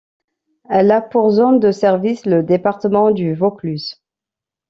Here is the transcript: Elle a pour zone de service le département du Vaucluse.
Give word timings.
Elle 0.67 0.89
a 0.89 0.99
pour 0.99 1.29
zone 1.29 1.59
de 1.59 1.71
service 1.71 2.25
le 2.25 2.41
département 2.41 3.11
du 3.11 3.35
Vaucluse. 3.35 4.01